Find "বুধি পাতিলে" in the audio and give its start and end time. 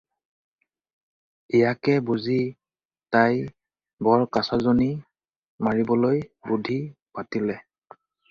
6.53-7.59